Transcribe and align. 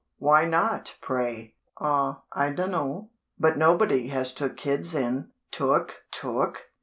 Why 0.17 0.45
not, 0.45 0.95
pray?" 0.99 1.53
"Aw! 1.79 2.23
I 2.33 2.49
dunno; 2.53 3.11
but 3.37 3.55
nobody 3.55 4.07
has 4.07 4.33
took 4.33 4.57
kids 4.57 4.95
in." 4.95 5.29
"Took? 5.51 5.97
Took? 6.09 6.63